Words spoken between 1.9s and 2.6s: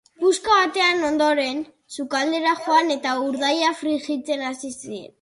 sukaldera